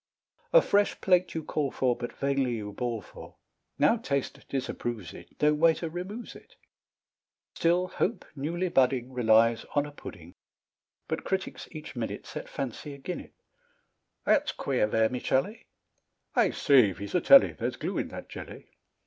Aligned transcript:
A 0.51 0.63
fresh 0.63 0.99
plate 0.99 1.35
you 1.35 1.43
call 1.43 1.69
for, 1.69 1.95
But 1.95 2.11
vainly 2.17 2.53
you 2.55 2.71
bawl 2.71 3.01
for; 3.03 3.35
Now 3.77 3.97
taste 3.97 4.43
disapproves 4.49 5.13
it, 5.13 5.35
No 5.39 5.53
waiter 5.53 5.89
removes 5.89 6.35
it. 6.35 6.55
Still 7.53 7.87
hope, 7.87 8.25
newly 8.35 8.67
budding, 8.69 9.13
Relies 9.13 9.63
on 9.75 9.85
a 9.85 9.91
pudding; 9.91 10.33
But 11.07 11.23
critics 11.23 11.67
each 11.71 11.95
minute 11.95 12.25
Set 12.25 12.49
fancy 12.49 12.95
agin 12.95 13.19
it 13.19 13.35
"That's 14.25 14.51
queer 14.53 14.87
Vermicelli." 14.87 15.67
"I 16.35 16.49
say, 16.49 16.93
Vizetelly, 16.93 17.53
There's 17.55 17.75
glue 17.77 17.99
in 17.99 18.07
that 18.07 18.27
jelly." 18.27 18.71